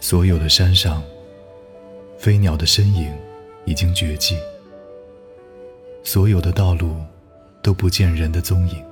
[0.00, 1.02] 所有的山上，
[2.18, 3.12] 飞鸟的身影
[3.64, 4.36] 已经绝迹；
[6.04, 6.96] 所有的道路
[7.62, 8.84] 都不见人的踪影。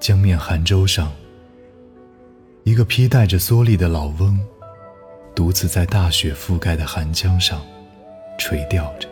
[0.00, 1.12] 江面寒舟上，
[2.64, 4.38] 一个披戴着蓑笠的老翁，
[5.34, 7.64] 独自在大雪覆盖的寒江上
[8.36, 9.11] 垂钓着。